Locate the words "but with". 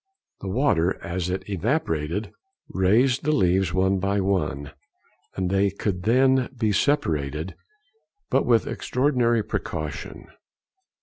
8.31-8.65